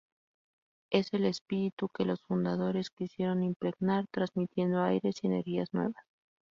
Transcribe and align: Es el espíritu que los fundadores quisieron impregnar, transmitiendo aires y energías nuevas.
Es 0.89 1.13
el 1.13 1.25
espíritu 1.25 1.87
que 1.89 2.05
los 2.05 2.21
fundadores 2.23 2.89
quisieron 2.89 3.43
impregnar, 3.43 4.07
transmitiendo 4.09 4.81
aires 4.81 5.17
y 5.21 5.27
energías 5.27 5.71
nuevas. 5.75 6.03